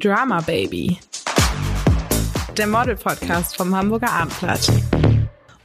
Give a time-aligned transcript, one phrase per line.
[0.00, 0.96] Drama Baby.
[2.56, 4.66] Der Model-Podcast vom Hamburger Abendblatt.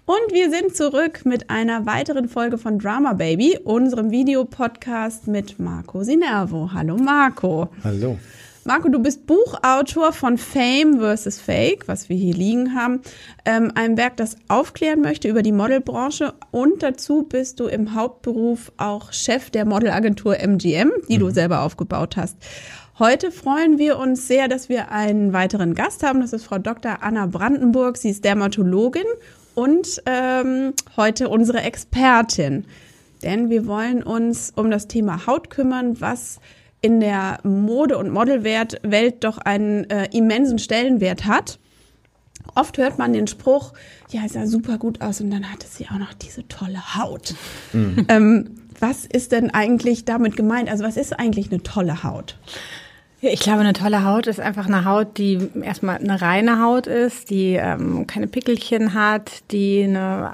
[0.05, 6.03] Und wir sind zurück mit einer weiteren Folge von Drama Baby, unserem Videopodcast mit Marco
[6.03, 6.69] Sinervo.
[6.73, 7.69] Hallo Marco.
[7.85, 8.19] Hallo.
[8.65, 11.39] Marco, du bist Buchautor von Fame vs.
[11.39, 13.01] Fake, was wir hier liegen haben.
[13.45, 16.33] Ähm, einem Werk, das aufklären möchte über die Modelbranche.
[16.51, 21.19] Und dazu bist du im Hauptberuf auch Chef der Modelagentur MGM, die mhm.
[21.19, 22.37] du selber aufgebaut hast.
[22.97, 26.21] Heute freuen wir uns sehr, dass wir einen weiteren Gast haben.
[26.21, 26.99] Das ist Frau Dr.
[27.03, 27.97] Anna Brandenburg.
[27.97, 29.03] Sie ist Dermatologin
[29.53, 32.63] und ähm, heute unsere Expertin.
[33.21, 36.39] Denn wir wollen uns um das Thema Haut kümmern, was
[36.79, 41.59] in der Mode- und Modelwelt doch einen äh, immensen Stellenwert hat.
[42.55, 43.73] Oft hört man den Spruch,
[44.09, 47.35] ja, es sah super gut aus und dann hatte sie auch noch diese tolle Haut.
[47.73, 48.05] Mhm.
[48.07, 50.69] Ähm, was ist denn eigentlich damit gemeint?
[50.69, 52.37] Also was ist eigentlich eine tolle Haut?
[53.31, 57.29] Ich glaube, eine tolle Haut ist einfach eine Haut, die erstmal eine reine Haut ist,
[57.29, 60.31] die ähm, keine Pickelchen hat, die eine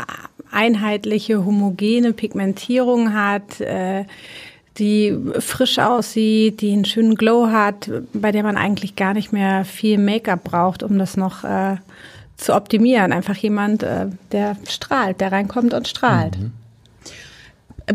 [0.52, 4.06] einheitliche, homogene Pigmentierung hat, äh,
[4.78, 9.66] die frisch aussieht, die einen schönen Glow hat, bei der man eigentlich gar nicht mehr
[9.66, 11.78] viel Make-up braucht, um das noch äh,
[12.38, 13.14] zu optimieren.
[13.14, 16.38] Einfach jemand, äh, der strahlt, der reinkommt und strahlt.
[16.38, 16.52] Mhm.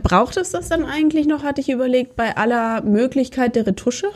[0.03, 4.09] Braucht es das dann eigentlich noch, hatte ich überlegt, bei aller Möglichkeit der Retusche?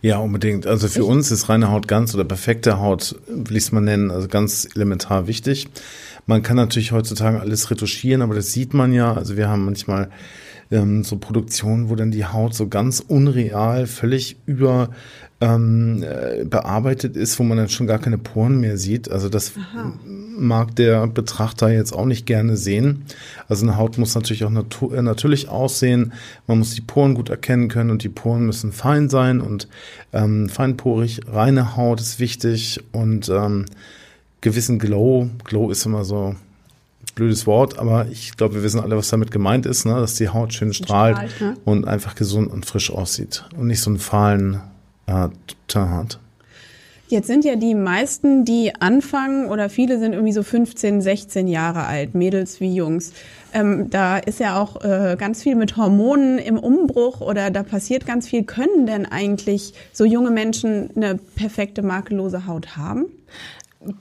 [0.00, 0.66] Ja, unbedingt.
[0.66, 1.08] Also für Echt?
[1.08, 4.68] uns ist reine Haut ganz oder perfekte Haut, will ich es mal nennen, also ganz
[4.74, 5.68] elementar wichtig.
[6.26, 9.14] Man kann natürlich heutzutage alles retuschieren, aber das sieht man ja.
[9.14, 10.10] Also wir haben manchmal
[10.70, 14.90] ähm, so Produktionen, wo dann die Haut so ganz unreal, völlig über
[15.40, 19.10] ähm, äh, bearbeitet ist, wo man dann schon gar keine Poren mehr sieht.
[19.10, 19.92] Also das Aha.
[20.38, 23.04] mag der Betrachter jetzt auch nicht gerne sehen.
[23.48, 26.14] Also eine Haut muss natürlich auch natu äh, natürlich aussehen.
[26.46, 29.68] Man muss die Poren gut erkennen können und die Poren müssen fein sein und
[30.12, 31.20] ähm, feinporig.
[31.28, 33.66] Reine Haut ist wichtig und ähm,
[34.40, 35.28] gewissen Glow.
[35.44, 36.34] Glow ist immer so
[37.16, 39.94] blödes Wort, aber ich glaube, wir wissen alle, was damit gemeint ist, ne?
[39.94, 41.56] dass die Haut schön strahlt, strahlt ne?
[41.64, 44.60] und einfach gesund und frisch aussieht und nicht so einen fahlen
[45.06, 45.28] äh,
[45.66, 46.20] Teint hat.
[47.08, 51.84] Jetzt sind ja die meisten, die anfangen, oder viele sind irgendwie so 15, 16 Jahre
[51.84, 53.12] alt, Mädels wie Jungs.
[53.52, 58.06] Ähm, da ist ja auch äh, ganz viel mit Hormonen im Umbruch oder da passiert
[58.06, 58.42] ganz viel.
[58.42, 63.06] Können denn eigentlich so junge Menschen eine perfekte makellose Haut haben?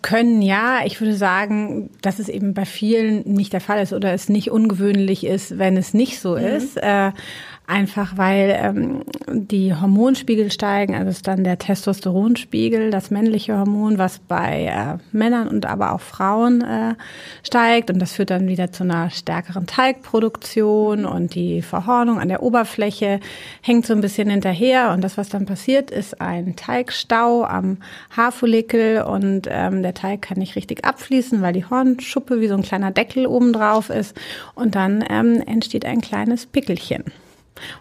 [0.02, 0.80] Können ja.
[0.86, 4.52] Ich würde sagen, dass es eben bei vielen nicht der Fall ist oder es nicht
[4.52, 6.46] ungewöhnlich ist, wenn es nicht so mhm.
[6.46, 6.78] ist.
[6.78, 7.12] Äh,
[7.68, 14.20] Einfach weil ähm, die Hormonspiegel steigen, also ist dann der Testosteronspiegel, das männliche Hormon, was
[14.20, 16.94] bei äh, Männern und aber auch Frauen äh,
[17.42, 17.90] steigt.
[17.90, 23.20] Und das führt dann wieder zu einer stärkeren Teigproduktion und die Verhornung an der Oberfläche
[23.62, 24.92] hängt so ein bisschen hinterher.
[24.92, 27.78] Und das, was dann passiert, ist ein Teigstau am
[28.16, 32.62] Haarfollikel und ähm, der Teig kann nicht richtig abfließen, weil die Hornschuppe wie so ein
[32.62, 34.16] kleiner Deckel oben drauf ist.
[34.54, 37.06] Und dann ähm, entsteht ein kleines Pickelchen.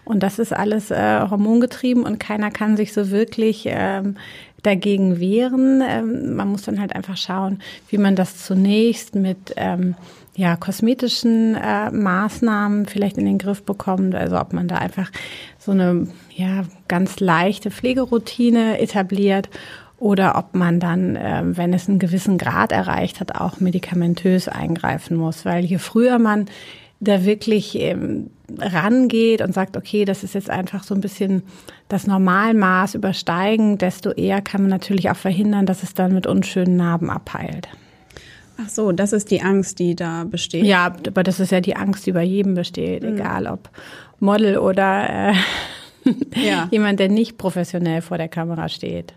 [0.03, 4.15] Und das ist alles äh, hormongetrieben und keiner kann sich so wirklich ähm,
[4.63, 5.83] dagegen wehren.
[5.87, 7.59] Ähm, man muss dann halt einfach schauen,
[7.89, 9.95] wie man das zunächst mit ähm,
[10.35, 14.15] ja, kosmetischen äh, Maßnahmen vielleicht in den Griff bekommt.
[14.15, 15.09] Also ob man da einfach
[15.57, 19.49] so eine ja, ganz leichte Pflegeroutine etabliert
[19.97, 25.15] oder ob man dann, äh, wenn es einen gewissen Grad erreicht hat, auch medikamentös eingreifen
[25.15, 25.45] muss.
[25.45, 26.47] Weil je früher man
[27.05, 28.29] da wirklich ähm,
[28.59, 31.43] rangeht und sagt, okay, das ist jetzt einfach so ein bisschen
[31.87, 36.75] das Normalmaß übersteigen, desto eher kann man natürlich auch verhindern, dass es dann mit unschönen
[36.75, 37.67] Narben abheilt.
[38.57, 40.65] Ach so, das ist die Angst, die da besteht.
[40.65, 43.15] Ja, aber das ist ja die Angst, die bei jedem besteht, mhm.
[43.15, 43.69] egal ob
[44.19, 45.33] Model oder äh,
[46.35, 46.67] ja.
[46.71, 49.13] jemand, der nicht professionell vor der Kamera steht.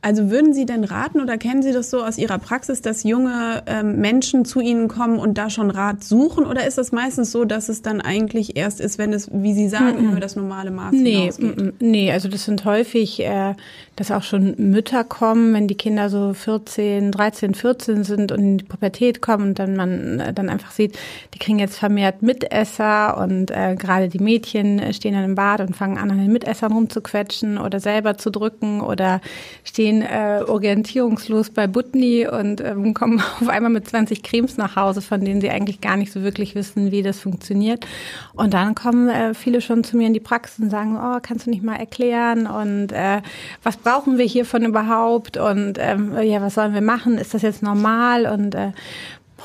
[0.00, 3.62] Also würden Sie denn raten oder kennen Sie das so aus Ihrer Praxis, dass junge
[3.66, 6.44] ähm, Menschen zu Ihnen kommen und da schon Rat suchen?
[6.44, 9.68] Oder ist es meistens so, dass es dann eigentlich erst ist, wenn es, wie Sie
[9.68, 10.10] sagen, mm -mm.
[10.10, 11.56] über das normale Maß nee, hinausgeht?
[11.56, 13.54] Mm nee, also das sind häufig, äh,
[13.96, 18.58] dass auch schon Mütter kommen, wenn die Kinder so 14, 13, 14 sind und in
[18.58, 20.98] die Pubertät kommen und dann man äh, dann einfach sieht,
[21.34, 25.76] die kriegen jetzt vermehrt Mitesser und äh, gerade die Mädchen stehen dann im Bad und
[25.76, 29.20] fangen an, an den Mitessern rumzuquetschen oder selber zu drücken oder
[29.72, 35.00] stehen äh, orientierungslos bei Butni und ähm, kommen auf einmal mit 20 Cremes nach Hause,
[35.00, 37.86] von denen sie eigentlich gar nicht so wirklich wissen, wie das funktioniert.
[38.34, 41.46] Und dann kommen äh, viele schon zu mir in die Praxis und sagen, oh, kannst
[41.46, 43.22] du nicht mal erklären und äh,
[43.62, 47.16] was brauchen wir hiervon überhaupt und ähm, ja, was sollen wir machen?
[47.16, 48.26] Ist das jetzt normal?
[48.26, 48.72] Und äh,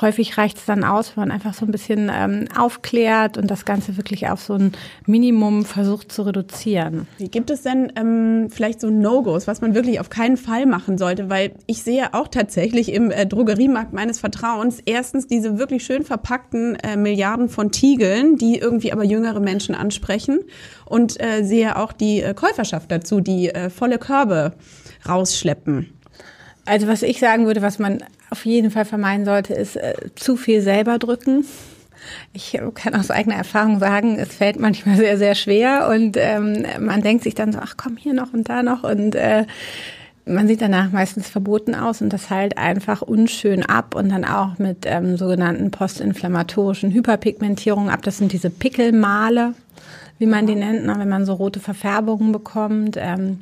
[0.02, 3.66] häufig reicht es dann aus, wenn man einfach so ein bisschen ähm, aufklärt und das
[3.66, 4.72] Ganze wirklich auf so ein
[5.06, 7.08] Minimum versucht zu reduzieren.
[7.20, 11.30] Gibt es denn ähm, vielleicht so No-Gos, was man wirklich auf keinen Fall machen sollte?
[11.30, 16.76] Weil ich sehe auch tatsächlich im äh, Drogeriemarkt meines Vertrauens erstens diese wirklich schön verpackten
[16.76, 20.40] äh, Milliarden von Tiegeln, die irgendwie aber jüngere Menschen ansprechen
[20.86, 24.54] und äh, sehe auch die äh, Käuferschaft dazu, die äh, volle Körbe
[25.08, 25.97] rausschleppen.
[26.68, 30.36] Also was ich sagen würde, was man auf jeden Fall vermeiden sollte, ist äh, zu
[30.36, 31.46] viel selber drücken.
[32.34, 37.02] Ich kann aus eigener Erfahrung sagen, es fällt manchmal sehr, sehr schwer und ähm, man
[37.02, 39.46] denkt sich dann so, ach komm, hier noch und da noch und äh,
[40.26, 44.58] man sieht danach meistens verboten aus und das heilt einfach unschön ab und dann auch
[44.60, 48.02] mit ähm, sogenannten postinflammatorischen Hyperpigmentierungen ab.
[48.04, 49.54] Das sind diese Pickelmale,
[50.20, 52.98] wie man die nennt, ne, wenn man so rote Verfärbungen bekommt.
[52.98, 53.40] Ähm,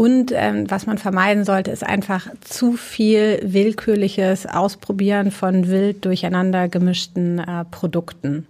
[0.00, 6.68] und ähm, was man vermeiden sollte, ist einfach zu viel willkürliches Ausprobieren von wild durcheinander
[6.68, 8.46] gemischten äh, Produkten.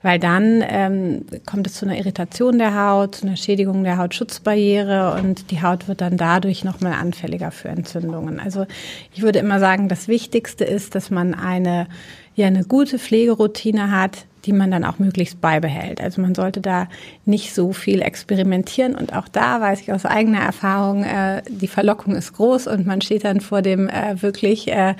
[0.00, 5.20] Weil dann ähm, kommt es zu einer Irritation der Haut, zu einer Schädigung der Hautschutzbarriere
[5.20, 8.40] und die Haut wird dann dadurch nochmal anfälliger für Entzündungen.
[8.40, 8.64] Also
[9.12, 11.88] ich würde immer sagen, das Wichtigste ist, dass man eine,
[12.36, 16.00] ja, eine gute Pflegeroutine hat, die man dann auch möglichst beibehält.
[16.00, 16.86] Also man sollte da
[17.24, 22.14] nicht so viel experimentieren und auch da weiß ich aus eigener Erfahrung, äh, die Verlockung
[22.14, 24.94] ist groß und man steht dann vor dem äh, wirklich äh,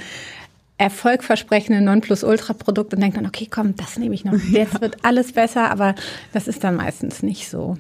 [0.79, 4.35] erfolgversprechenden Nonplusultra-Produkt und denkt dann, okay, komm, das nehme ich noch.
[4.51, 5.95] Jetzt wird alles besser, aber
[6.33, 7.77] das ist dann meistens nicht so.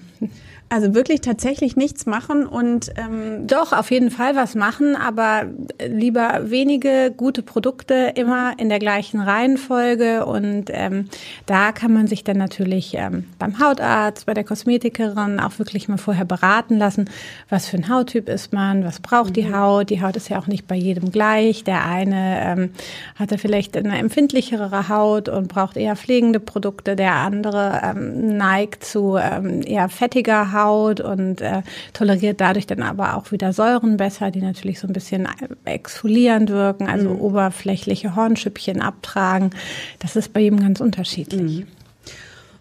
[0.69, 5.45] Also wirklich tatsächlich nichts machen und ähm doch auf jeden Fall was machen, aber
[5.87, 11.09] lieber wenige gute Produkte immer in der gleichen Reihenfolge und ähm,
[11.47, 15.99] da kann man sich dann natürlich ähm, beim Hautarzt, bei der Kosmetikerin auch wirklich mal
[15.99, 17.09] vorher beraten lassen,
[17.49, 19.35] was für ein Hauttyp ist man, was braucht mhm.
[19.35, 19.91] die Haut.
[19.91, 21.63] Die Haut ist ja auch nicht bei jedem gleich.
[21.63, 22.71] Der eine ähm,
[23.15, 28.85] hat er vielleicht eine empfindlichere Haut und braucht eher pflegende Produkte, der andere ähm, neigt
[28.85, 31.62] zu ähm, eher fettiger Haut und äh,
[31.93, 35.29] toleriert dadurch dann aber auch wieder Säuren besser, die natürlich so ein bisschen
[35.65, 37.21] exfolierend wirken, also mhm.
[37.21, 39.50] oberflächliche Hornschüppchen abtragen.
[39.99, 41.61] Das ist bei jedem ganz unterschiedlich.
[41.61, 41.75] Mhm.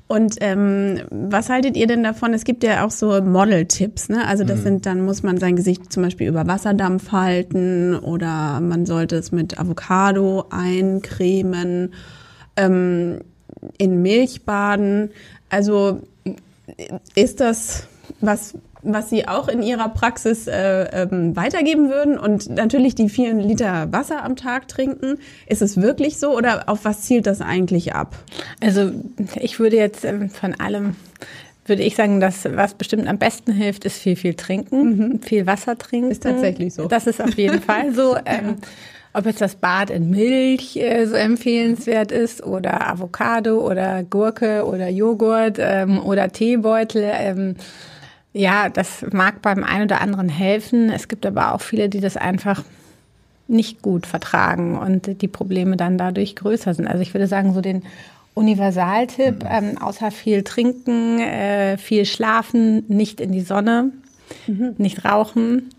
[0.07, 2.33] Und ähm, was haltet ihr denn davon?
[2.33, 4.27] Es gibt ja auch so Model-Tipps, ne?
[4.27, 4.63] Also das mhm.
[4.63, 9.31] sind, dann muss man sein Gesicht zum Beispiel über Wasserdampf halten oder man sollte es
[9.31, 11.93] mit Avocado eincremen,
[12.55, 13.21] ähm,
[13.79, 15.09] in Milch baden.
[15.49, 16.01] Also
[17.15, 17.87] ist das
[18.21, 18.53] was,
[18.85, 22.17] was Sie auch in Ihrer Praxis äh, ähm, weitergeben würden?
[22.17, 25.17] Und natürlich die vielen Liter Wasser am Tag trinken.
[25.47, 28.15] Ist es wirklich so oder auf was zielt das eigentlich ab?
[28.61, 28.91] Also
[29.35, 30.95] ich würde jetzt ähm, von allem
[31.67, 35.21] würde ich sagen, dass was bestimmt am besten hilft, ist viel, viel trinken, mhm.
[35.21, 36.11] viel Wasser trinken.
[36.11, 36.87] Ist tatsächlich so.
[36.87, 38.15] Das ist auf jeden Fall so.
[38.27, 38.55] Ähm,
[39.15, 44.89] ob jetzt das Bad in Milch äh, so empfehlenswert ist oder Avocado oder Gurke oder
[44.89, 47.09] Joghurt ähm, oder Teebeutel.
[47.13, 47.55] Ähm,
[48.35, 50.89] ja, das mag beim einen oder anderen helfen.
[50.89, 52.63] Es gibt aber auch viele, die das einfach
[53.47, 56.87] nicht gut vertragen und die Probleme dann dadurch größer sind.
[56.87, 57.83] Also ich würde sagen, so den
[58.33, 59.49] Universaltipp, mhm.
[59.49, 63.91] ähm, außer viel trinken, äh, viel schlafen, nicht in die Sonne,
[64.47, 64.75] mhm.
[64.77, 65.69] nicht rauchen,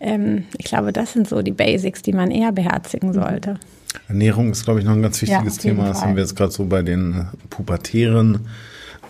[0.00, 3.60] ähm, ich glaube, das sind so die Basics, die man eher beherzigen sollte.
[4.08, 5.88] Ernährung ist, glaube ich, noch ein ganz wichtiges ja, Thema.
[5.88, 8.48] Das haben wir jetzt gerade so bei den pubertären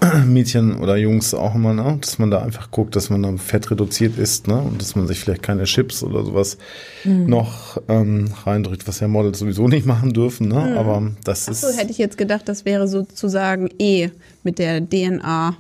[0.26, 1.99] Mädchen oder Jungs auch immer, ne?
[2.00, 4.61] dass man da einfach guckt, dass man dann Fett reduziert isst ne?
[4.61, 6.59] und dass man sich vielleicht keine Chips oder sowas
[7.04, 7.26] mhm.
[7.26, 10.49] noch ähm, reindrückt, was ja Models sowieso nicht machen dürfen.
[10.49, 10.61] Ne?
[10.61, 10.78] Mhm.
[10.78, 11.61] Aber das ist.
[11.61, 14.11] So hätte ich jetzt gedacht, das wäre sozusagen eh
[14.42, 15.57] mit der DNA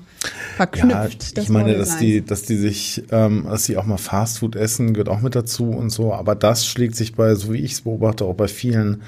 [0.56, 1.36] verknüpft.
[1.36, 4.94] Ja, ich meine, dass die, dass die sich, ähm, dass sie auch mal Fastfood essen,
[4.94, 6.12] gehört auch mit dazu und so.
[6.14, 9.02] Aber das schlägt sich bei, so wie ich es beobachte, auch bei vielen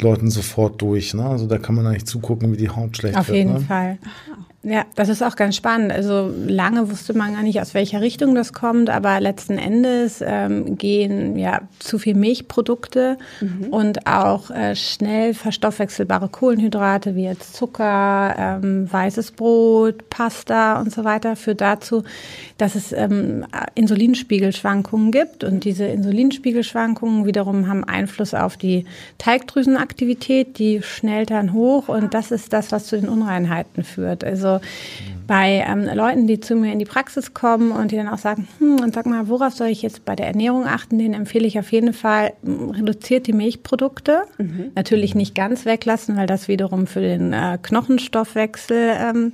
[0.00, 1.14] Leuten sofort durch.
[1.14, 1.24] Ne?
[1.24, 3.36] Also da kann man eigentlich zugucken, wie die Haut schlecht Auf wird.
[3.36, 3.60] Auf jeden ne?
[3.60, 3.98] Fall.
[4.68, 5.92] Ja, das ist auch ganz spannend.
[5.92, 10.76] Also lange wusste man gar nicht, aus welcher Richtung das kommt, aber letzten Endes ähm,
[10.76, 13.68] gehen ja zu viel Milchprodukte mhm.
[13.68, 21.04] und auch äh, schnell verstoffwechselbare Kohlenhydrate wie jetzt Zucker, ähm, weißes Brot, Pasta und so
[21.04, 22.02] weiter führt dazu,
[22.58, 23.46] dass es ähm,
[23.76, 28.84] Insulinspiegelschwankungen gibt und diese Insulinspiegelschwankungen wiederum haben Einfluss auf die
[29.18, 34.24] Teigdrüsenaktivität, die schnellt dann hoch und das ist das, was zu den Unreinheiten führt.
[34.24, 38.08] Also Also bei ähm, Leuten, die zu mir in die Praxis kommen und die dann
[38.08, 41.14] auch sagen, hm, und sag mal, worauf soll ich jetzt bei der Ernährung achten, denen
[41.14, 44.22] empfehle ich auf jeden Fall, m, reduziert die Milchprodukte.
[44.38, 44.70] Mhm.
[44.76, 49.32] Natürlich nicht ganz weglassen, weil das wiederum für den äh, Knochenstoffwechsel ähm,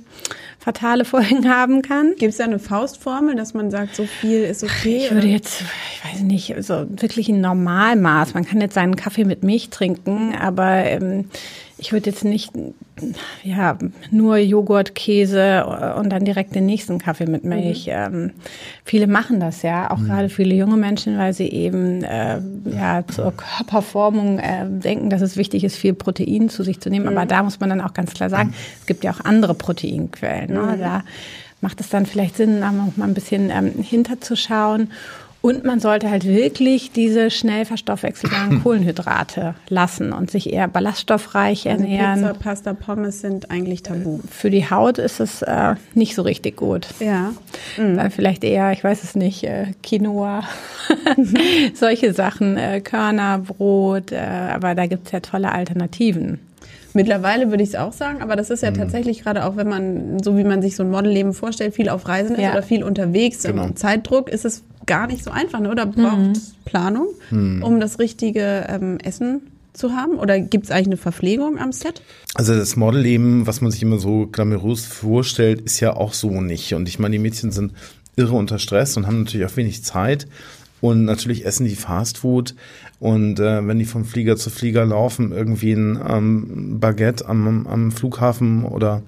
[0.63, 2.13] fatale Folgen haben kann.
[2.17, 5.03] Gibt es da eine Faustformel, dass man sagt, so viel ist okay?
[5.03, 8.33] Ich würde jetzt, ich weiß nicht, so wirklich ein Normalmaß.
[8.33, 11.25] Man kann jetzt seinen Kaffee mit Milch trinken, aber ähm,
[11.77, 12.51] ich würde jetzt nicht
[13.43, 13.77] ja
[14.11, 15.65] nur Joghurt, Käse
[15.97, 17.87] und dann direkt den nächsten Kaffee mit Milch.
[17.89, 18.31] Ähm,
[18.85, 22.39] viele machen das ja, auch gerade viele junge Menschen, weil sie eben äh,
[22.71, 27.07] ja zur Körperformung äh, denken, dass es wichtig ist, viel Protein zu sich zu nehmen.
[27.07, 30.52] Aber da muss man dann auch ganz klar sagen, es gibt ja auch andere Proteinquellen.
[30.53, 30.77] Ne?
[30.79, 31.03] Da
[31.61, 34.89] macht es dann vielleicht Sinn, da noch mal ein bisschen ähm, hinterzuschauen.
[35.43, 41.83] Und man sollte halt wirklich diese schnell verstoffwechselbaren Kohlenhydrate lassen und sich eher ballaststoffreich also
[41.83, 42.21] ernähren.
[42.21, 44.21] Pizza, Pasta, Pommes sind eigentlich tabu.
[44.31, 46.87] Für die Haut ist es äh, nicht so richtig gut.
[47.01, 47.33] Ja.
[47.75, 50.43] Dann vielleicht eher, ich weiß es nicht, äh, Quinoa,
[51.73, 54.19] solche Sachen, äh, Körner, Brot, äh,
[54.53, 56.39] aber da gibt's ja tolle Alternativen.
[56.93, 60.21] Mittlerweile würde ich es auch sagen, aber das ist ja tatsächlich gerade auch, wenn man,
[60.23, 62.51] so wie man sich so ein Modelleben vorstellt, viel auf Reisen ist Ja.
[62.51, 63.65] oder viel unterwegs, Genau.
[63.65, 65.71] im Zeitdruck, ist es gar nicht so einfach, ne?
[65.71, 69.41] oder braucht Planung, um das richtige ähm, Essen
[69.73, 70.19] zu haben?
[70.19, 72.01] Oder gibt es eigentlich eine Verpflegung am Set?
[72.35, 76.73] Also das Modelleben, was man sich immer so glamourös vorstellt, ist ja auch so nicht.
[76.75, 77.73] Und ich meine, die Mädchen sind
[78.15, 80.27] irre unter Stress und haben natürlich auch wenig Zeit.
[80.83, 82.55] Und natürlich essen die Fastfood.
[82.99, 87.93] Und äh, wenn die vom Flieger zu Flieger laufen, irgendwie ein ähm, Baguette am, am
[87.93, 89.01] Flughafen oder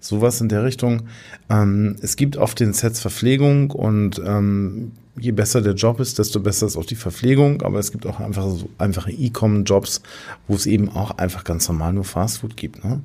[0.00, 1.02] sowas in der Richtung.
[1.50, 6.40] Ähm, es gibt auf den Sets Verpflegung und ähm, je besser der Job ist, desto
[6.40, 7.62] besser ist auch die Verpflegung.
[7.62, 10.02] Aber es gibt auch einfach so einfache E-Com-Jobs,
[10.46, 12.84] wo es eben auch einfach ganz normal nur Fastfood gibt.
[12.84, 13.00] Ne?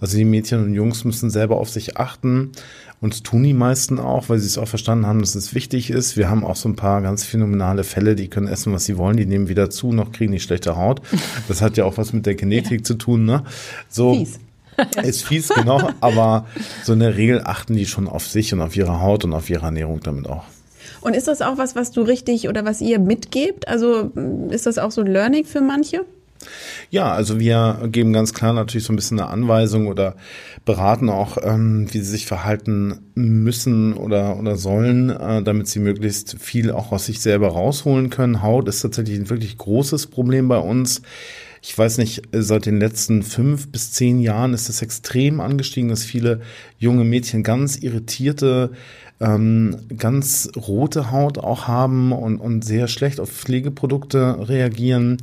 [0.00, 2.52] Also die Mädchen und Jungs müssen selber auf sich achten.
[2.98, 6.16] Und tun die meisten auch, weil sie es auch verstanden haben, dass es wichtig ist.
[6.16, 9.18] Wir haben auch so ein paar ganz phänomenale Fälle, die können essen, was sie wollen,
[9.18, 11.02] die nehmen wieder zu, noch kriegen die schlechte Haut.
[11.46, 13.26] Das hat ja auch was mit der Genetik zu tun.
[13.26, 13.44] Ne?
[13.90, 14.40] So, Fies.
[15.02, 16.46] ist fies, genau, aber
[16.84, 19.50] so in der Regel achten die schon auf sich und auf ihre Haut und auf
[19.50, 20.44] ihre Ernährung damit auch.
[21.00, 23.68] Und ist das auch was, was du richtig oder was ihr mitgebt?
[23.68, 24.10] Also
[24.50, 26.04] ist das auch so ein Learning für manche?
[26.90, 30.16] Ja, also wir geben ganz klar natürlich so ein bisschen eine Anweisung oder
[30.64, 36.36] beraten auch, ähm, wie sie sich verhalten müssen oder, oder sollen, äh, damit sie möglichst
[36.38, 38.42] viel auch aus sich selber rausholen können.
[38.42, 41.02] Haut ist tatsächlich ein wirklich großes Problem bei uns.
[41.68, 46.04] Ich weiß nicht, seit den letzten fünf bis zehn Jahren ist es extrem angestiegen, dass
[46.04, 46.40] viele
[46.78, 48.70] junge Mädchen ganz irritierte,
[49.18, 55.16] ähm, ganz rote Haut auch haben und, und sehr schlecht auf Pflegeprodukte reagieren.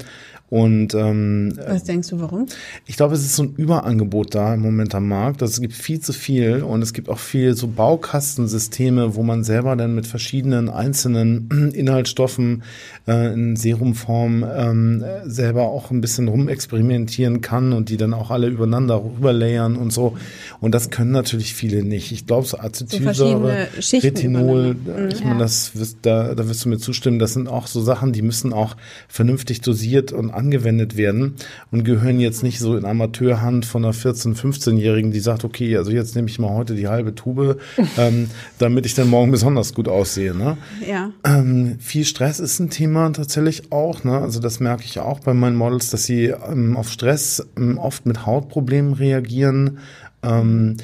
[0.50, 2.46] Und ähm, Was denkst du, warum?
[2.86, 5.42] ich glaube, es ist so ein Überangebot da im Moment am Markt.
[5.42, 9.44] Also es gibt viel zu viel und es gibt auch viel so Baukastensysteme, wo man
[9.44, 12.64] selber dann mit verschiedenen einzelnen Inhaltsstoffen
[13.08, 18.48] äh, in Serumform ähm, selber auch ein bisschen rumexperimentieren kann und die dann auch alle
[18.48, 20.16] übereinander rüberlayern und so.
[20.60, 22.12] Und das können natürlich viele nicht.
[22.12, 25.16] Ich glaube, so Acetylsäure, Schichten Retinol, übereinander.
[25.16, 25.72] ich meine, das
[26.02, 28.76] da, da wirst du mir zustimmen, das sind auch so Sachen, die müssen auch
[29.08, 31.36] vernünftig dosiert und angewendet werden
[31.72, 35.92] und gehören jetzt nicht so in Amateurhand von einer 14-, 15-Jährigen, die sagt, okay, also
[35.92, 37.60] jetzt nehme ich mal heute die halbe Tube,
[37.98, 40.36] ähm, damit ich dann morgen besonders gut aussehe.
[40.36, 40.58] Ne?
[40.88, 41.12] Ja.
[41.24, 44.04] Ähm, viel Stress ist ein Thema tatsächlich auch.
[44.04, 44.18] Ne?
[44.18, 48.06] Also das merke ich auch bei meinen Models, dass sie ähm, auf Stress ähm, oft
[48.06, 49.80] mit Hautproblemen reagieren.
[50.24, 50.78] Ähm,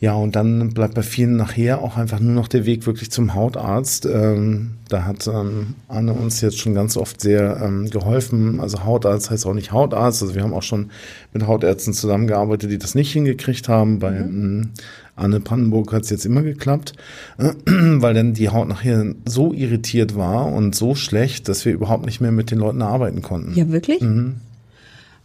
[0.00, 3.34] ja, und dann bleibt bei vielen nachher auch einfach nur noch der Weg wirklich zum
[3.34, 4.06] Hautarzt.
[4.06, 8.60] Ähm, da hat ähm, Anne uns jetzt schon ganz oft sehr ähm, geholfen.
[8.60, 10.22] Also Hautarzt heißt auch nicht Hautarzt.
[10.22, 10.90] Also wir haben auch schon
[11.34, 13.98] mit Hautärzten zusammengearbeitet, die das nicht hingekriegt haben.
[13.98, 14.70] Bei ähm,
[15.16, 16.94] Anne Brandenburg hat es jetzt immer geklappt,
[17.36, 22.06] äh, weil dann die Haut nachher so irritiert war und so schlecht, dass wir überhaupt
[22.06, 23.54] nicht mehr mit den Leuten arbeiten konnten.
[23.54, 24.00] Ja, wirklich?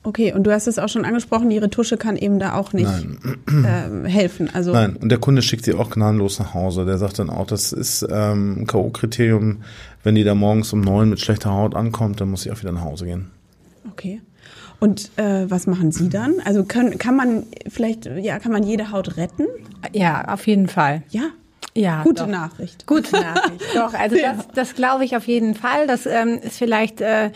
[0.05, 2.91] Okay, und du hast es auch schon angesprochen, die Retusche kann eben da auch nicht
[3.47, 4.51] ähm, helfen.
[4.53, 6.85] Also Nein, und der Kunde schickt sie auch gnadenlos nach Hause.
[6.85, 9.57] Der sagt dann auch, das ist ähm, ein K.O.-Kriterium.
[10.03, 12.71] Wenn die da morgens um neun mit schlechter Haut ankommt, dann muss sie auch wieder
[12.71, 13.31] nach Hause gehen.
[13.91, 14.21] Okay.
[14.79, 16.35] Und äh, was machen Sie dann?
[16.45, 19.47] Also können, kann man vielleicht, ja, kann man jede Haut retten?
[19.91, 21.01] Ja, auf jeden Fall.
[21.09, 21.23] Ja.
[21.77, 22.27] Ja, Gute doch.
[22.29, 22.85] Nachricht.
[22.85, 23.61] Gute Nachricht.
[23.75, 24.33] Doch, also Ja.
[24.33, 25.87] das, das glaube ich auf jeden Fall.
[25.87, 27.31] Das ähm, ist vielleicht äh,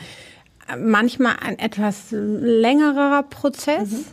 [0.78, 4.06] manchmal ein etwas längerer Prozess.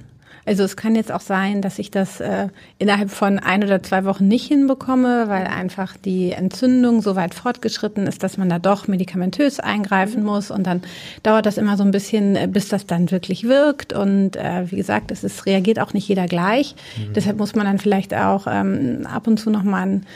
[0.47, 2.49] Also es kann jetzt auch sein, dass ich das äh,
[2.79, 8.07] innerhalb von ein oder zwei Wochen nicht hinbekomme, weil einfach die Entzündung so weit fortgeschritten
[8.07, 10.27] ist, dass man da doch medikamentös eingreifen mhm.
[10.27, 10.53] muss.
[10.53, 10.83] Und dann
[11.25, 13.93] dauert das immer so ein bisschen, äh, bis das dann wirklich wirkt.
[13.93, 16.77] Und äh, wie gesagt, es ist, reagiert auch nicht jeder gleich.
[16.97, 17.13] Mhm.
[17.15, 20.07] Deshalb muss man dann vielleicht auch ähm, ab und zu nochmal einen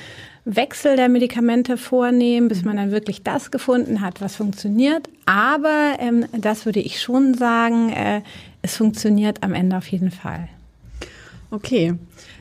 [0.45, 5.09] Wechsel der Medikamente vornehmen, bis man dann wirklich das gefunden hat, was funktioniert.
[5.27, 8.23] Aber ähm, das würde ich schon sagen, äh,
[8.63, 10.49] es funktioniert am Ende auf jeden Fall.
[11.51, 11.95] Okay.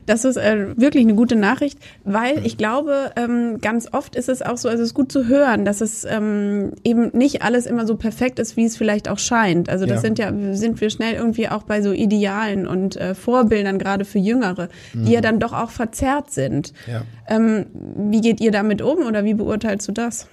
[0.06, 4.42] Das ist äh, wirklich eine gute Nachricht, weil ich glaube, ähm, ganz oft ist es
[4.42, 7.88] auch so, also es ist gut zu hören, dass es ähm, eben nicht alles immer
[7.88, 9.70] so perfekt ist, wie es vielleicht auch scheint.
[9.70, 10.02] Also das ja.
[10.02, 14.20] sind ja, sind wir schnell irgendwie auch bei so Idealen und äh, Vorbildern, gerade für
[14.20, 15.06] Jüngere, mhm.
[15.06, 16.74] die ja dann doch auch verzerrt sind.
[16.88, 17.04] Ja.
[17.28, 17.66] Ähm,
[18.12, 20.28] wie geht ihr damit um oder wie beurteilst du das?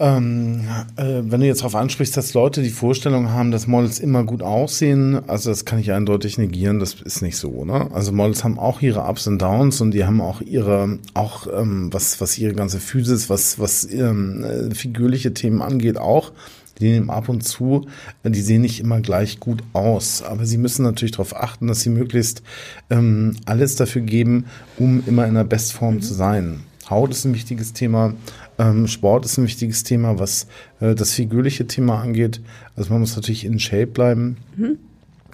[0.00, 0.62] Ähm,
[0.96, 4.42] äh, wenn du jetzt darauf ansprichst, dass Leute die Vorstellung haben, dass Models immer gut
[4.42, 7.88] aussehen, also das kann ich eindeutig negieren, das ist nicht so, ne?
[7.92, 11.92] Also Models haben auch ihre Ups und Downs und die haben auch ihre, auch ähm,
[11.92, 16.32] was, was ihre ganze Physis, was, was ähm, äh, figürliche Themen angeht, auch.
[16.80, 17.86] Die nehmen ab und zu,
[18.24, 21.90] die sehen nicht immer gleich gut aus, aber sie müssen natürlich darauf achten, dass sie
[21.90, 22.42] möglichst
[22.90, 24.46] ähm, alles dafür geben,
[24.76, 26.02] um immer in der Bestform mhm.
[26.02, 26.64] zu sein.
[26.90, 28.14] Haut ist ein wichtiges Thema,
[28.58, 30.46] ähm, Sport ist ein wichtiges Thema, was
[30.80, 32.40] äh, das figürliche Thema angeht.
[32.76, 34.78] Also man muss natürlich in Shape bleiben, mhm.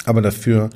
[0.05, 0.71] aber dafür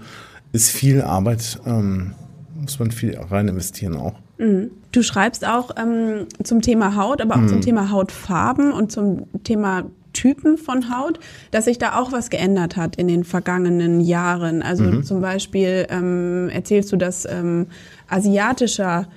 [0.52, 2.14] ist viel Arbeit, ähm,
[2.60, 4.14] muss man viel rein investieren auch.
[4.38, 4.70] Mhm.
[4.92, 7.48] Du schreibst auch ähm, zum Thema Haut, aber auch mhm.
[7.48, 11.18] zum Thema Hautfarben und zum Thema Typen von Haut,
[11.50, 14.62] dass sich da auch was geändert hat in den vergangenen Jahren.
[14.62, 15.04] Also mhm.
[15.04, 17.66] zum Beispiel ähm, erzählst du, dass ähm,
[18.08, 19.08] asiatischer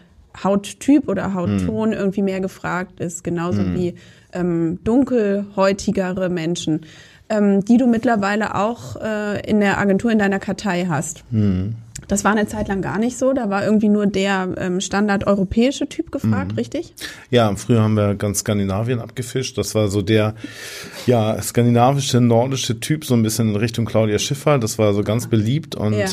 [0.43, 1.93] Hauttyp oder Hautton mhm.
[1.93, 3.75] irgendwie mehr gefragt ist, genauso mhm.
[3.75, 3.95] wie
[4.33, 6.81] ähm, dunkelhäutigere Menschen,
[7.29, 11.23] ähm, die du mittlerweile auch äh, in der Agentur in deiner Kartei hast.
[11.31, 11.75] Mhm.
[12.07, 13.33] Das war eine Zeit lang gar nicht so.
[13.33, 16.57] Da war irgendwie nur der ähm, Standard europäische Typ gefragt, mhm.
[16.57, 16.93] richtig?
[17.31, 19.57] Ja, früher haben wir ganz Skandinavien abgefischt.
[19.57, 20.35] Das war so der
[21.05, 24.57] ja skandinavische, nordische Typ, so ein bisschen in Richtung Claudia Schiffer.
[24.57, 25.75] Das war so ganz beliebt.
[25.75, 26.07] Und ja.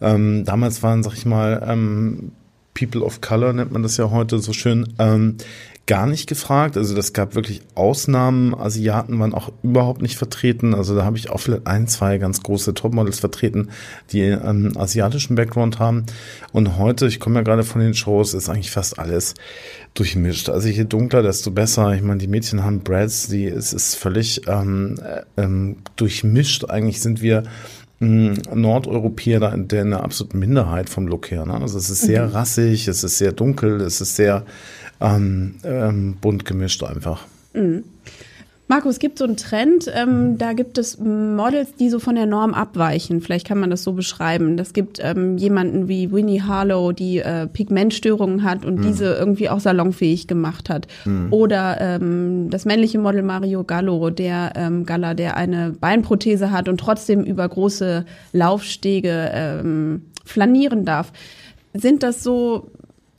[0.00, 2.32] ähm, damals waren, sag ich mal, ähm,
[2.74, 5.36] People of Color nennt man das ja heute so schön, ähm,
[5.86, 6.76] gar nicht gefragt.
[6.76, 8.54] Also das gab wirklich Ausnahmen.
[8.54, 10.74] Asiaten waren auch überhaupt nicht vertreten.
[10.74, 13.70] Also da habe ich auch vielleicht ein, zwei ganz große Topmodels vertreten,
[14.12, 16.06] die einen asiatischen Background haben.
[16.52, 19.34] Und heute, ich komme ja gerade von den Shows, ist eigentlich fast alles
[19.94, 20.48] durchmischt.
[20.48, 21.92] Also je dunkler, desto besser.
[21.94, 26.70] Ich meine, die Mädchen haben Brads, die es ist völlig ähm, äh, ähm, durchmischt.
[26.70, 27.42] Eigentlich sind wir
[28.02, 31.46] Nordeuropäer da in der absoluten Minderheit vom Look her.
[31.46, 31.54] Ne?
[31.54, 32.32] Also es ist sehr mhm.
[32.32, 34.44] rassig, es ist sehr dunkel, es ist sehr
[35.00, 37.24] ähm, ähm, bunt gemischt einfach.
[37.54, 37.84] Mhm.
[38.68, 42.24] Marco, es gibt so einen Trend, ähm, da gibt es Models, die so von der
[42.24, 43.20] Norm abweichen.
[43.20, 44.56] Vielleicht kann man das so beschreiben.
[44.56, 48.82] Das gibt ähm, jemanden wie Winnie Harlow, die äh, Pigmentstörungen hat und mhm.
[48.82, 50.86] diese irgendwie auch salonfähig gemacht hat.
[51.04, 51.32] Mhm.
[51.32, 56.78] Oder ähm, das männliche Model Mario Gallo, der ähm, Galla, der eine Beinprothese hat und
[56.78, 61.12] trotzdem über große Laufstege ähm, flanieren darf.
[61.74, 62.70] Sind das so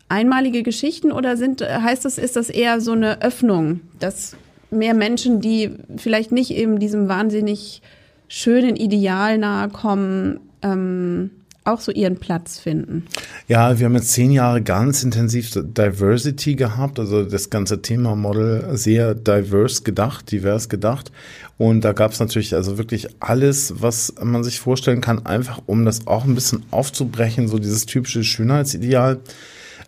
[0.10, 4.36] einmalige Geschichten oder sind heißt das ist das eher so eine Öffnung, dass
[4.74, 7.82] mehr Menschen, die vielleicht nicht eben diesem wahnsinnig
[8.28, 11.30] schönen Ideal nahe kommen, ähm,
[11.66, 13.06] auch so ihren Platz finden.
[13.48, 18.76] Ja, wir haben jetzt zehn Jahre ganz intensiv Diversity gehabt, also das ganze Thema Model
[18.76, 21.12] sehr diverse gedacht, divers gedacht.
[21.58, 25.86] Und da gab es natürlich also wirklich alles, was man sich vorstellen kann, einfach um
[25.86, 29.20] das auch ein bisschen aufzubrechen, so dieses typische Schönheitsideal.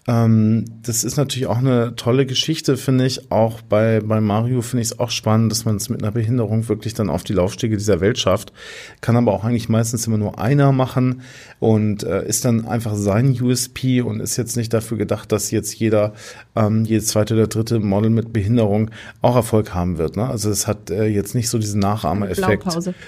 [0.08, 3.32] Ähm, das ist natürlich auch eine tolle Geschichte, finde ich.
[3.32, 6.70] Auch bei, bei Mario finde ich es auch spannend, dass man es mit einer Behinderung
[6.70, 8.54] wirklich dann auf die Laufstege dieser Welt schafft.
[9.02, 11.22] Kann aber auch eigentlich meistens immer nur einer machen
[11.60, 15.74] und äh, ist dann einfach sein USP und ist jetzt nicht dafür gedacht, dass jetzt
[15.74, 16.14] jeder,
[16.56, 18.92] ähm, jedes zweite oder dritte Model mit Behinderung
[19.24, 20.18] auch Erfolg haben wird.
[20.18, 20.28] Ne?
[20.28, 22.66] Also es hat äh, jetzt nicht so diesen Nachahmereffekt.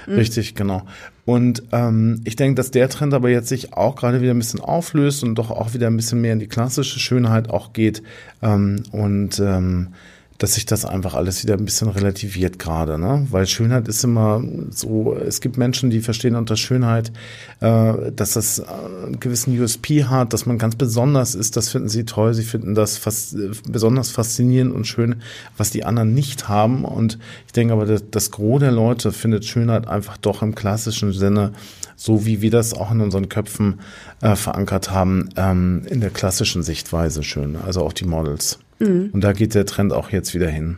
[0.07, 0.13] Mhm.
[0.13, 0.81] Richtig, genau.
[1.27, 4.61] Und ähm, ich denke, dass der Trend aber jetzt sich auch gerade wieder ein bisschen
[4.61, 8.01] auflöst und doch auch wieder ein bisschen mehr in die klassische Schönheit auch geht.
[8.41, 9.89] Ähm, und ähm,
[10.37, 13.25] dass sich das einfach alles wieder ein bisschen relativiert gerade, ne?
[13.31, 17.11] Weil Schönheit ist immer so, es gibt Menschen, die verstehen unter Schönheit,
[17.59, 22.05] äh, dass das einen gewissen USP hat, dass man ganz besonders ist, das finden sie
[22.05, 23.35] toll, sie finden das fast
[23.67, 25.15] besonders faszinierend und schön,
[25.57, 26.85] was die anderen nicht haben.
[26.85, 31.13] Und ich denke aber, das, das Gros der Leute findet Schönheit einfach doch im klassischen
[31.13, 31.53] Sinne,
[31.95, 33.79] so wie wir das auch in unseren Köpfen
[34.21, 38.59] äh, verankert haben, ähm, in der klassischen Sichtweise schön, also auch die Models.
[38.79, 39.09] Mhm.
[39.13, 40.77] Und da geht der Trend auch jetzt wieder hin.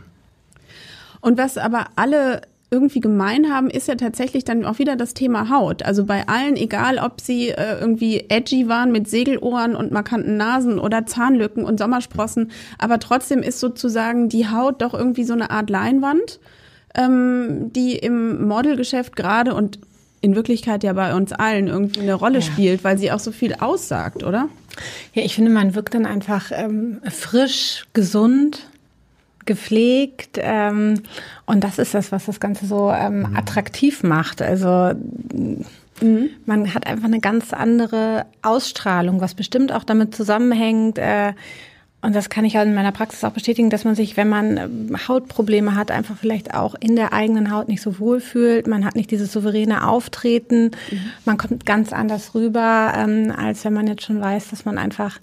[1.20, 5.50] Und was aber alle irgendwie gemein haben, ist ja tatsächlich dann auch wieder das Thema
[5.50, 5.82] Haut.
[5.82, 10.78] Also bei allen, egal ob sie äh, irgendwie edgy waren mit Segelohren und markanten Nasen
[10.78, 15.68] oder Zahnlücken und Sommersprossen, aber trotzdem ist sozusagen die Haut doch irgendwie so eine Art
[15.68, 16.38] Leinwand,
[16.94, 19.80] ähm, die im Modelgeschäft gerade und
[20.20, 22.44] in Wirklichkeit ja bei uns allen irgendwie eine Rolle ja.
[22.44, 24.48] spielt, weil sie auch so viel aussagt, oder?
[25.14, 28.66] Ja, ich finde, man wirkt dann einfach ähm, frisch, gesund
[29.46, 30.38] gepflegt.
[30.40, 31.02] Ähm,
[31.46, 33.36] und das ist das, was das Ganze so ähm, mhm.
[33.36, 34.42] attraktiv macht.
[34.42, 34.92] Also
[36.00, 36.30] mhm.
[36.46, 40.98] man hat einfach eine ganz andere Ausstrahlung, was bestimmt auch damit zusammenhängt.
[40.98, 41.32] Äh,
[42.02, 44.56] und das kann ich auch in meiner Praxis auch bestätigen, dass man sich, wenn man
[44.56, 48.66] ähm, Hautprobleme hat, einfach vielleicht auch in der eigenen Haut nicht so wohl fühlt.
[48.66, 50.70] Man hat nicht dieses souveräne Auftreten.
[50.90, 51.00] Mhm.
[51.26, 55.18] Man kommt ganz anders rüber, ähm, als wenn man jetzt schon weiß, dass man einfach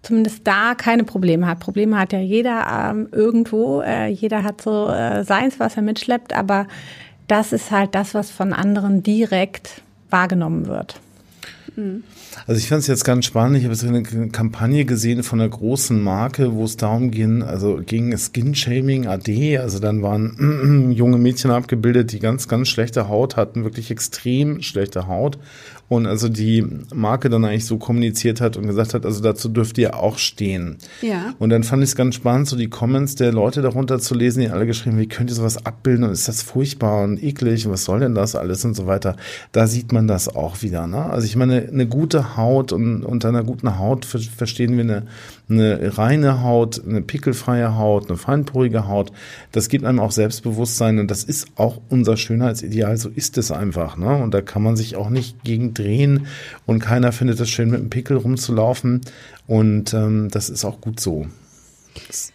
[0.00, 1.60] zumindest da keine Probleme hat.
[1.60, 3.82] Probleme hat ja jeder ähm, irgendwo.
[3.82, 6.66] Äh, jeder hat so äh, seins, was er mitschleppt, aber
[7.28, 10.98] das ist halt das, was von anderen direkt wahrgenommen wird.
[11.76, 12.04] Mhm.
[12.46, 13.58] Also ich fand es jetzt ganz spannend.
[13.58, 17.80] Ich habe jetzt eine Kampagne gesehen von einer großen Marke, wo es darum ging, also
[17.84, 19.58] ging Skin Shaming AD.
[19.58, 25.06] Also dann waren junge Mädchen abgebildet, die ganz, ganz schlechte Haut hatten, wirklich extrem schlechte
[25.06, 25.38] Haut
[25.88, 26.64] und also die
[26.94, 30.78] Marke dann eigentlich so kommuniziert hat und gesagt hat, also dazu dürft ihr auch stehen.
[31.02, 31.34] Ja.
[31.38, 34.40] Und dann fand ich es ganz spannend, so die Comments der Leute darunter zu lesen,
[34.40, 37.72] die alle geschrieben, wie könnt ihr sowas abbilden und ist das furchtbar und eklig und
[37.72, 39.16] was soll denn das alles und so weiter.
[39.52, 40.86] Da sieht man das auch wieder.
[40.86, 41.04] Ne?
[41.04, 45.02] Also ich meine, eine gute Haut und unter einer guten Haut verstehen wir eine,
[45.52, 49.12] eine reine Haut, eine pickelfreie Haut, eine feinporige Haut.
[49.52, 52.96] Das gibt einem auch Selbstbewusstsein und das ist auch unser Schönheitsideal.
[52.96, 53.96] So ist es einfach.
[53.96, 54.16] Ne?
[54.16, 56.26] Und da kann man sich auch nicht gegen drehen
[56.66, 59.00] und keiner findet es schön, mit einem Pickel rumzulaufen.
[59.46, 61.26] Und ähm, das ist auch gut so.
[62.08, 62.32] Das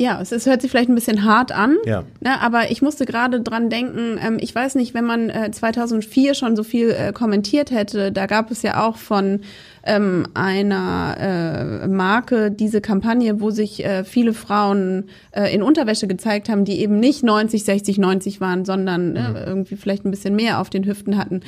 [0.00, 2.04] ja, es, es hört sich vielleicht ein bisschen hart an, ja.
[2.20, 6.32] ne, aber ich musste gerade dran denken, ähm, ich weiß nicht, wenn man äh, 2004
[6.32, 9.40] schon so viel äh, kommentiert hätte, da gab es ja auch von
[9.84, 16.48] ähm, einer äh, Marke diese Kampagne, wo sich äh, viele Frauen äh, in Unterwäsche gezeigt
[16.48, 19.36] haben, die eben nicht 90, 60, 90 waren, sondern äh, mhm.
[19.36, 21.42] äh, irgendwie vielleicht ein bisschen mehr auf den Hüften hatten.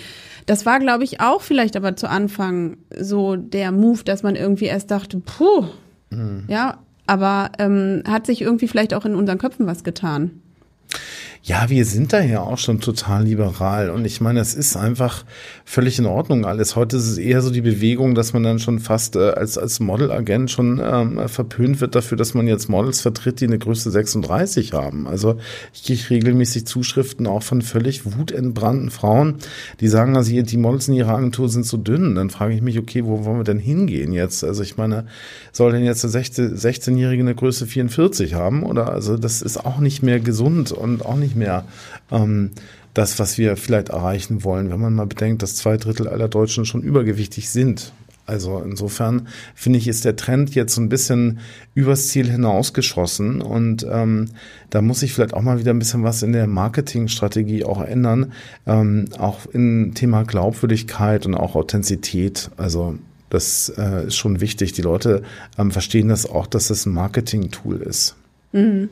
[0.44, 4.66] Das war, glaube ich, auch vielleicht aber zu Anfang so der Move, dass man irgendwie
[4.66, 5.64] erst dachte, puh,
[6.10, 6.44] mhm.
[6.48, 10.41] ja, aber ähm, hat sich irgendwie vielleicht auch in unseren Köpfen was getan?
[11.44, 13.90] Ja, wir sind da ja auch schon total liberal.
[13.90, 15.24] Und ich meine, es ist einfach
[15.64, 16.76] völlig in Ordnung alles.
[16.76, 19.80] Heute ist es eher so die Bewegung, dass man dann schon fast äh, als, als
[19.80, 24.72] Modelagent schon ähm, verpönt wird dafür, dass man jetzt Models vertritt, die eine Größe 36
[24.72, 25.08] haben.
[25.08, 25.36] Also
[25.74, 29.38] ich kriege regelmäßig Zuschriften auch von völlig wutentbrannten Frauen,
[29.80, 32.14] die sagen, also die Models in ihrer Agentur sind so dünn.
[32.14, 34.44] Dann frage ich mich, okay, wo wollen wir denn hingehen jetzt?
[34.44, 35.06] Also ich meine,
[35.50, 38.62] soll denn jetzt eine 16-Jährige eine Größe 44 haben?
[38.62, 41.64] Oder also das ist auch nicht mehr gesund und auch nicht nicht mehr
[42.10, 42.50] ähm,
[42.94, 46.64] das, was wir vielleicht erreichen wollen, wenn man mal bedenkt, dass zwei Drittel aller Deutschen
[46.64, 47.92] schon übergewichtig sind.
[48.24, 51.40] Also insofern finde ich, ist der Trend jetzt so ein bisschen
[51.74, 54.28] übers Ziel hinausgeschossen und ähm,
[54.70, 58.32] da muss sich vielleicht auch mal wieder ein bisschen was in der Marketingstrategie auch ändern,
[58.66, 62.50] ähm, auch im Thema Glaubwürdigkeit und auch Authentizität.
[62.56, 62.96] Also
[63.28, 64.72] das äh, ist schon wichtig.
[64.72, 65.22] Die Leute
[65.58, 68.14] ähm, verstehen das auch, dass das ein Marketing-Tool ist.
[68.52, 68.88] Mhm.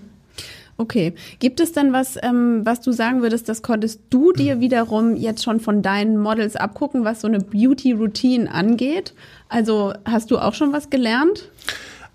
[0.81, 1.12] Okay.
[1.40, 5.45] Gibt es dann was, ähm, was du sagen würdest, das konntest du dir wiederum jetzt
[5.45, 9.12] schon von deinen Models abgucken, was so eine Beauty-Routine angeht?
[9.51, 11.51] Also hast du auch schon was gelernt?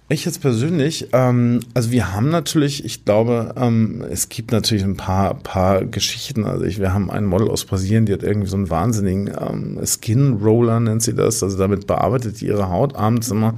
[0.08, 4.98] Ich jetzt persönlich, ähm, also wir haben natürlich, ich glaube, ähm, es gibt natürlich ein
[4.98, 6.46] paar, paar Geschichten.
[6.46, 9.80] Also ich, wir haben ein Model aus Brasilien, die hat irgendwie so einen wahnsinnigen ähm,
[9.84, 11.42] Skin Roller, nennt sie das.
[11.42, 13.56] Also damit bearbeitet die ihre Haut abends immer.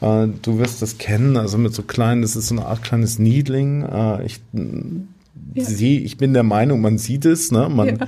[0.00, 3.18] Äh, du wirst das kennen, also mit so kleinen, das ist so eine Art kleines
[3.18, 3.82] Needling.
[3.82, 4.40] Äh, ich
[5.54, 5.64] ja.
[5.64, 7.50] sie, ich bin der Meinung, man sieht es.
[7.50, 7.68] Ne?
[7.68, 8.06] Man, ja.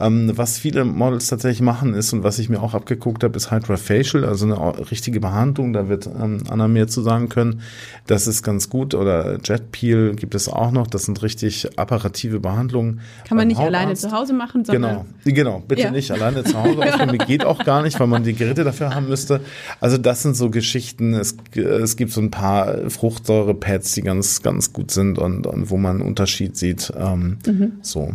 [0.00, 3.50] ähm, was viele Models tatsächlich machen ist und was ich mir auch abgeguckt habe, ist
[3.50, 5.72] Hydrofacial, also eine richtige Behandlung.
[5.72, 7.60] Da wird ähm, Anna mehr zu sagen können.
[8.06, 8.94] Das ist ganz gut.
[8.94, 10.86] Oder Jet Peel gibt es auch noch.
[10.86, 13.00] Das sind richtig apparative Behandlungen.
[13.26, 13.74] Kann man nicht Hautarzt.
[13.74, 15.90] alleine zu Hause machen, sondern genau, genau, bitte ja.
[15.90, 16.78] nicht alleine zu Hause.
[16.78, 17.26] Ausprobieren.
[17.26, 19.40] geht auch gar nicht, weil man die Geräte dafür haben müsste.
[19.80, 21.14] Also das sind so Geschichten.
[21.14, 25.76] Es, es gibt so ein paar Fruchtsäurepads, die ganz, ganz gut sind und, und wo
[25.76, 27.78] man einen Unterschied sieht ähm, mhm.
[27.82, 28.12] So.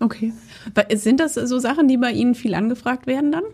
[0.00, 0.32] Okay.
[0.94, 3.44] Sind das so Sachen, die bei Ihnen viel angefragt werden dann?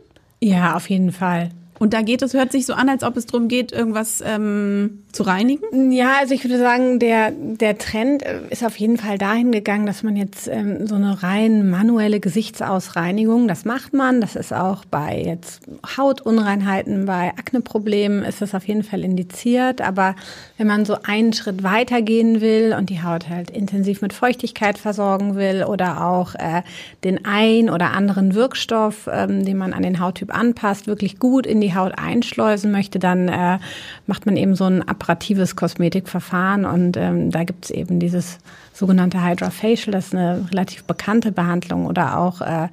[0.40, 1.50] Ja, auf jeden Fall.
[1.78, 5.04] Und da geht es, hört sich so an, als ob es darum geht, irgendwas ähm,
[5.12, 5.92] zu reinigen?
[5.92, 9.86] Ja, also ich würde sagen, der, der Trend äh, ist auf jeden Fall dahin gegangen,
[9.86, 14.20] dass man jetzt ähm, so eine rein manuelle Gesichtsausreinigung, das macht man.
[14.20, 15.62] Das ist auch bei jetzt
[15.96, 19.80] Hautunreinheiten, bei Akneproblemen ist das auf jeden Fall indiziert.
[19.80, 20.16] Aber
[20.56, 25.36] wenn man so einen Schritt weitergehen will und die Haut halt intensiv mit Feuchtigkeit versorgen
[25.36, 26.62] will oder auch äh,
[27.04, 31.60] den ein oder anderen Wirkstoff, ähm, den man an den Hauttyp anpasst, wirklich gut in
[31.60, 33.58] die die Haut einschleusen möchte, dann äh,
[34.06, 38.38] macht man eben so ein apparatives Kosmetikverfahren und ähm, da gibt es eben dieses
[38.72, 42.68] sogenannte Hydrofacial, das ist eine relativ bekannte Behandlung oder auch äh,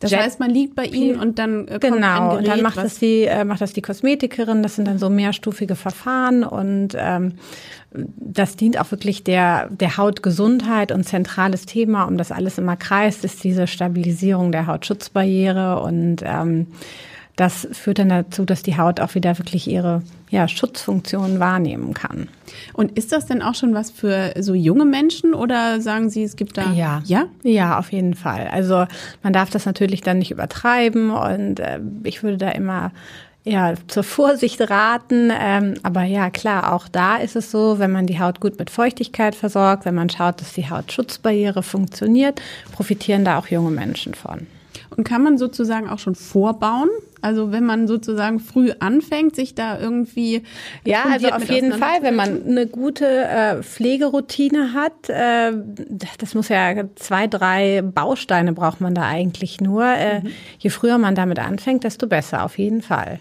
[0.00, 2.62] Das Jet heißt, man liegt bei Ihnen und dann äh, kommt genau Gerät, und dann
[2.62, 4.62] macht das die äh, macht das die Kosmetikerin.
[4.62, 7.34] Das sind dann so mehrstufige Verfahren und ähm,
[7.92, 13.24] das dient auch wirklich der der Hautgesundheit und zentrales Thema, um das alles immer kreist,
[13.24, 16.68] ist diese Stabilisierung der Hautschutzbarriere und ähm,
[17.40, 22.28] das führt dann dazu, dass die Haut auch wieder wirklich ihre ja, Schutzfunktion wahrnehmen kann.
[22.74, 26.36] Und ist das denn auch schon was für so junge Menschen oder sagen Sie, es
[26.36, 26.70] gibt da?
[26.72, 28.48] Ja, ja, ja, auf jeden Fall.
[28.52, 28.84] Also
[29.22, 32.92] man darf das natürlich dann nicht übertreiben und äh, ich würde da immer
[33.42, 35.32] ja, zur Vorsicht raten.
[35.32, 38.68] Ähm, aber ja, klar, auch da ist es so, wenn man die Haut gut mit
[38.68, 44.46] Feuchtigkeit versorgt, wenn man schaut, dass die Hautschutzbarriere funktioniert, profitieren da auch junge Menschen von.
[44.94, 46.90] Und kann man sozusagen auch schon vorbauen?
[47.22, 50.42] Also wenn man sozusagen früh anfängt, sich da irgendwie
[50.84, 55.52] ja, also auf jeden Fall, wenn man eine gute äh, Pflegeroutine hat, äh,
[56.18, 59.84] das muss ja zwei, drei Bausteine braucht man da eigentlich nur.
[59.84, 60.30] Äh, mhm.
[60.58, 63.20] Je früher man damit anfängt, desto besser auf jeden Fall.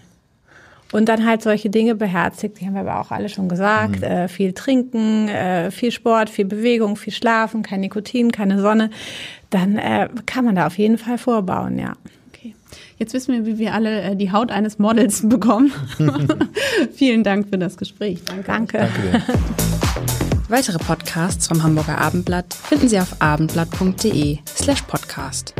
[0.91, 4.03] Und dann halt solche Dinge beherzigt, die haben wir aber auch alle schon gesagt, mhm.
[4.03, 8.89] äh, viel trinken, äh, viel Sport, viel Bewegung, viel Schlafen, kein Nikotin, keine Sonne,
[9.51, 11.93] dann äh, kann man da auf jeden Fall vorbauen, ja.
[12.99, 15.71] Jetzt wissen wir, wie wir alle äh, die Haut eines Models bekommen.
[16.93, 18.19] Vielen Dank für das Gespräch.
[18.25, 18.43] Danke.
[18.45, 18.77] Danke.
[18.77, 19.23] Danke
[20.49, 25.53] Weitere Podcasts vom Hamburger Abendblatt finden Sie auf abendblatt.de slash podcast.